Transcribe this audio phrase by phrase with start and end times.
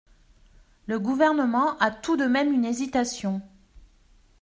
[0.87, 3.39] Le Gouvernement a tout de même une hésitation.